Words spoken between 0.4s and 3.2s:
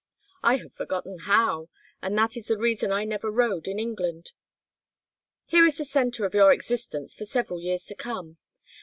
I have forgotten how, and that is the reason I